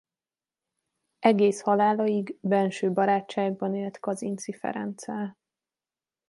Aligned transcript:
Egész 1.19 1.61
halálaig 1.61 2.37
benső 2.41 2.91
barátságban 2.93 3.75
élt 3.75 3.99
Kazinczy 3.99 4.53
Ferenccel. 4.53 5.37